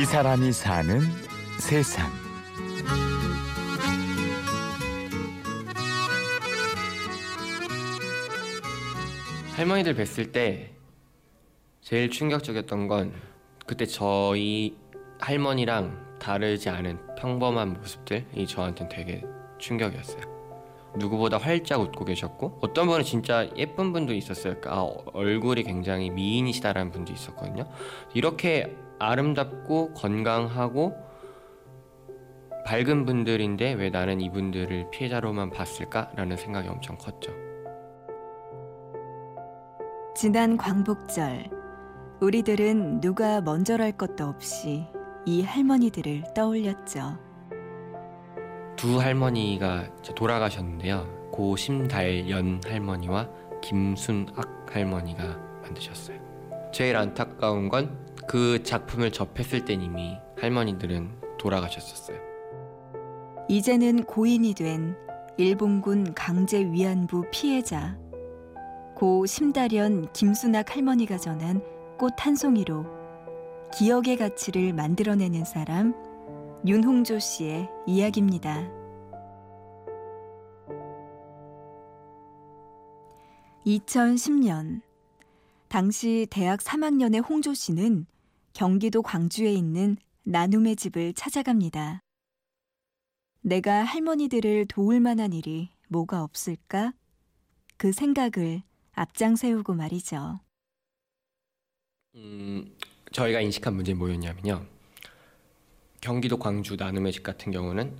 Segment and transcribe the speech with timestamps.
[0.00, 0.98] 이 사람이 사는
[1.58, 2.10] 세상.
[9.56, 10.70] 할머니들 뵀을 때
[11.82, 13.12] 제일 충격적이었던 건
[13.66, 14.74] 그때 저희
[15.18, 19.22] 할머니랑 다르지 않은 평범한 모습들이 저한테는 되게
[19.58, 20.39] 충격이었어요.
[20.96, 24.56] 누구보다 활짝 웃고 계셨고 어떤 분은 진짜 예쁜 분도 있었어요.
[24.66, 27.66] 아, 얼굴이 굉장히 미인이시다라는 분도 있었거든요.
[28.14, 30.94] 이렇게 아름답고 건강하고
[32.66, 37.32] 밝은 분들인데 왜 나는 이분들을 피해자로만 봤을까라는 생각이 엄청 컸죠.
[40.14, 41.48] 지난 광복절
[42.20, 44.86] 우리들은 누가 먼저랄 것도 없이
[45.24, 47.29] 이 할머니들을 떠올렸죠.
[48.80, 51.30] 두 할머니가 돌아가셨는데요.
[51.30, 53.28] 고 심달연 할머니와
[53.62, 56.18] 김순악 할머니가 만드셨어요.
[56.72, 62.16] 제일 안타까운 건 그 작품을 접했을 땐 이미 할머니들은 돌아가셨었어요.
[63.48, 64.96] 이제는 고인이 된
[65.36, 67.98] 일본군 강제 위안부 피해자
[68.94, 71.60] 고 심달연 김순악 할머니가 전한
[71.98, 72.86] 꽃 한 송이로
[73.74, 75.92] 기억의 가치를 만들어내는 사람
[76.64, 78.79] 윤홍조 씨의 이야기입니다.
[83.70, 84.80] 2010년
[85.68, 88.06] 당시 대학 3학년의 홍조 씨는
[88.52, 92.00] 경기도 광주에 있는 나눔의 집을 찾아갑니다.
[93.42, 96.92] 내가 할머니들을 도울 만한 일이 뭐가 없을까?
[97.76, 100.40] 그 생각을 앞장 세우고 말이죠.
[102.16, 102.76] 음,
[103.12, 104.66] 저희가 인식한 문제는 뭐였냐면요.
[106.00, 107.96] 경기도 광주 나눔의 집 같은 경우는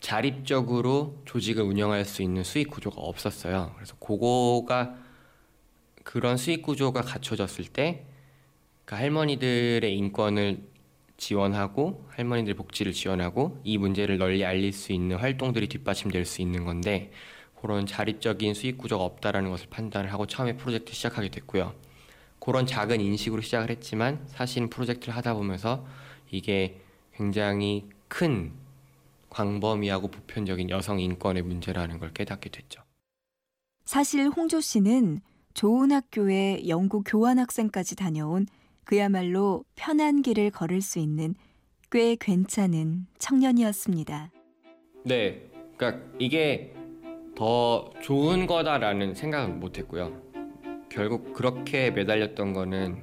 [0.00, 3.72] 자립적으로 조직을 운영할 수 있는 수익 구조가 없었어요.
[3.76, 4.94] 그래서 그거가
[6.04, 8.08] 그런 수익 구조가 갖춰졌을 때
[8.88, 10.62] 그 할머니들의 인권을
[11.18, 17.12] 지원하고 할머니들 복지를 지원하고 이 문제를 널리 알릴 수 있는 활동들이 뒷받침될 수 있는 건데
[17.60, 21.74] 그런 자립적인 수익 구조가 없다라는 것을 판단을 하고 처음에 프로젝트 시작하게 됐고요.
[22.38, 25.86] 그런 작은 인식으로 시작을 했지만 사실 프로젝트를 하다 보면서
[26.30, 26.80] 이게
[27.14, 28.52] 굉장히 큰
[29.30, 32.82] 광범위하고 보편적인 여성 인권의 문제라는 걸 깨닫게 됐죠.
[33.84, 35.20] 사실 홍조 씨는
[35.54, 38.46] 좋은 학교에 영국 교환학생까지 다녀온
[38.84, 41.34] 그야말로 편한 길을 걸을 수 있는
[41.90, 44.30] 꽤 괜찮은 청년이었습니다.
[45.04, 46.74] 네, 그러니까 이게
[47.34, 50.20] 더 좋은 거다라는 생각은 못했고요.
[50.90, 53.02] 결국 그렇게 매달렸던 거는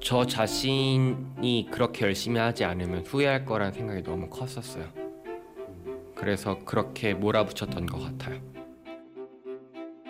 [0.00, 4.86] 저 자신이 그렇게 열심히 하지 않으면 후회할 거란 생각이 너무 컸었어요.
[6.14, 8.40] 그래서 그렇게 몰아붙였던 것 같아요.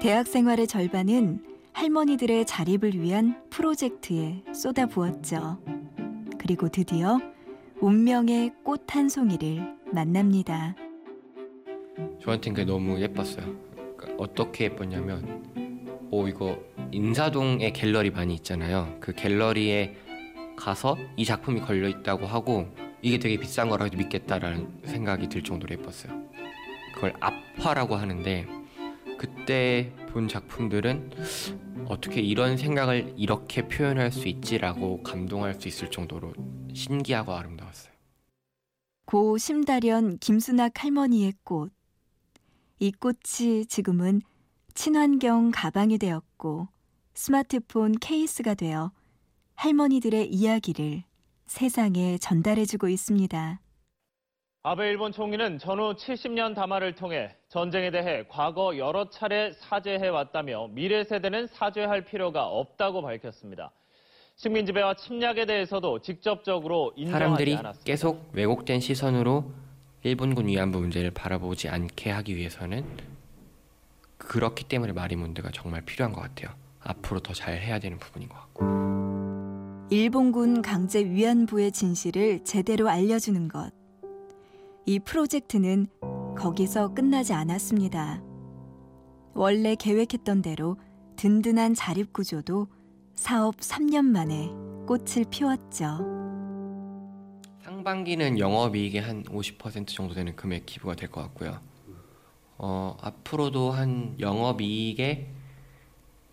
[0.00, 5.58] 대학 생활의 절반은 할머니들의 자립을 위한 프로젝트에 쏟아부었죠.
[6.38, 7.18] 그리고 드디어
[7.80, 10.74] 운명의 꽃 한 송이를 만납니다.
[12.22, 13.54] 저한테는 그게 너무 예뻤어요.
[13.96, 15.69] 그러니까 어떻게 예뻤냐면,
[16.10, 16.59] 오 이거
[16.91, 18.97] 인사동에 갤러리 많이 있잖아요.
[19.00, 19.97] 그 갤러리에
[20.56, 22.69] 가서 이 작품이 걸려 있다고 하고
[23.00, 26.31] 이게 되게 비싼 거라고 믿겠다라는 생각이 들 정도로 예뻤어요.
[26.94, 28.47] 그걸 압화라고 하는데
[29.16, 31.10] 그때 본 작품들은
[31.87, 36.32] 어떻게 이런 생각을 이렇게 표현할 수 있지라고 감동할 수 있을 정도로
[36.75, 37.93] 신기하고 아름다웠어요.
[39.06, 41.72] 고 심다련 김순학 할머니의 꽃.
[42.78, 44.22] 이 꽃이 지금은
[44.75, 46.69] 친환경 가방이 되었고
[47.14, 48.92] 스마트폰 케이스가 되어
[49.54, 51.03] 할머니들의 이야기를
[51.47, 53.60] 세상에 전달해주고 있습니다.
[54.62, 61.02] 아베 일본 총리는 전후 70년 담화를 통해 전쟁에 대해 과거 여러 차례 사죄해 왔다며 미래
[61.02, 63.72] 세대는 사죄할 필요가 없다고 밝혔습니다.
[64.37, 67.84] 식민 지배와 침략에 대해서도 직접적으로 인정하지 사람들이 않았습니다.
[67.84, 69.50] 계속 왜곡된 시선으로
[70.02, 72.84] 일본군 위안부 문제를 바라보지 않게 하기 위해서는
[74.30, 76.55] 그렇기 때문에 마리몬드가 정말 필요한 것 같아요.
[76.78, 78.64] 앞으로 더 잘 해야 되는 부분인 것 같고.
[79.90, 83.72] 일본군 강제 위안부의 진실을 제대로 알려주는 것.
[84.87, 85.88] 이 프로젝트는
[86.38, 88.22] 거기서 끝나지 않았습니다.
[89.34, 90.76] 원래 계획했던 대로
[91.16, 92.69] 든든한 자립 구조도
[93.16, 94.46] 사업 3년 만에
[94.87, 95.99] 꽃을 피웠죠.
[97.64, 101.58] 상반기는 영업이익의 한 50% 정도 되는 금액 기부가 될 것 같고요.
[102.62, 105.26] 어, 앞으로도 한 영업이익의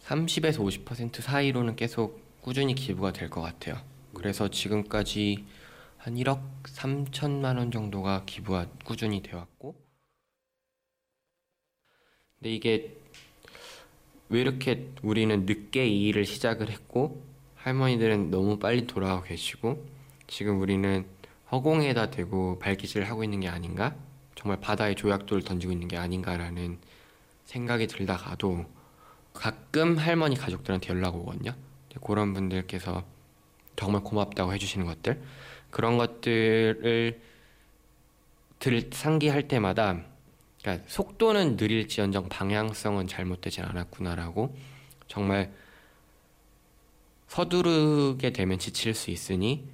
[0.01, 3.77] 30에서 50% 사이로는 계속 꾸준히 기부가 될 것 같아요.
[4.13, 5.45] 그래서 지금까지
[5.97, 9.75] 한 1억 3천만 원 정도가 기부가 꾸준히 되어 왔고
[12.39, 12.97] 근데 이게
[14.29, 17.23] 왜 이렇게 우리는 늦게 이 일을 시작을 했고
[17.55, 19.85] 할머니들은 너무 빨리 돌아가고 계시고
[20.27, 21.05] 지금 우리는
[21.51, 23.95] 허공에다 대고 발기질을 하고 있는 게 아닌가?
[24.37, 26.77] 정말 바다에 조약돌을 던지고 있는 게 아닌가라는
[27.45, 28.65] 생각이 들다가도
[29.33, 31.55] 가끔 할머니 가족들한테 연락 오거든요.
[32.01, 33.03] 그런 분들께서
[33.75, 35.21] 정말 고맙다고 해주시는 것들
[35.71, 37.21] 그런 것들을
[38.59, 40.03] 들 상기할 때마다
[40.61, 44.55] 그러니까 속도는 느릴지언정 방향성은 잘못되진 않았구나라고
[45.07, 45.51] 정말
[47.27, 49.67] 서두르게 되면 지칠 수 있으니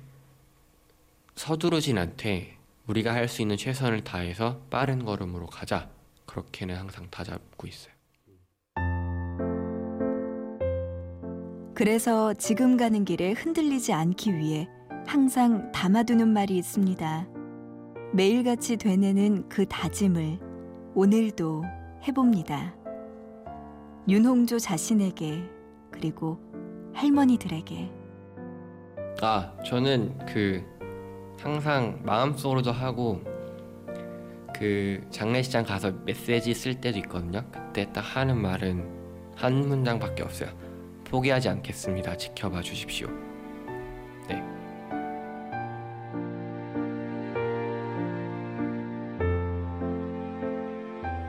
[1.35, 2.57] 서두르진 않되
[2.87, 5.89] 우리가 할 수 있는 최선을 다해서 빠른 걸음으로 가자
[6.25, 7.93] 그렇게는 항상 다 잡고 있어요.
[11.73, 14.67] 그래서 지금 가는 길에 흔들리지 않기 위해
[15.07, 17.27] 항상 담아두는 말이 있습니다.
[18.13, 20.39] 매일같이 되뇌는 그 다짐을
[20.93, 21.63] 오늘도
[22.07, 22.75] 해봅니다.
[24.07, 25.43] 윤홍조 자신에게
[25.89, 26.37] 그리고
[26.93, 27.91] 할머니들에게
[29.21, 30.63] 아 저는 그
[31.43, 33.21] 항상 마음속으로도 하고
[34.55, 37.43] 그 장례식장 가서 메시지 쓸 때도 있거든요.
[37.51, 38.87] 그때 딱 하는 말은
[39.35, 40.49] 한 문장밖에 없어요.
[41.03, 42.15] 포기하지 않겠습니다.
[42.15, 43.09] 지켜봐 주십시오.
[44.29, 44.41] 네.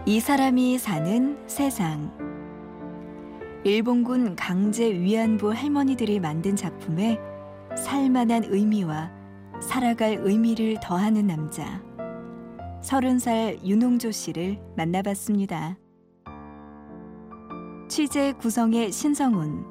[0.06, 2.12] 이 사람이 사는 세상.
[3.64, 7.19] 일본군 강제 위안부 할머니들이 만든 작품에
[7.76, 9.23] 살만한 의미와
[9.60, 11.82] 살아갈 의미를 더하는 남자.
[12.82, 15.78] 서른 살 윤홍조 씨를 만나봤습니다.
[17.88, 19.64] 취재 구성의 신성훈,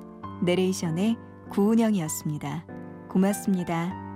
[0.43, 1.17] 내레이션의
[1.51, 2.65] 구은영이었습니다.
[3.09, 4.12] 고맙습니다.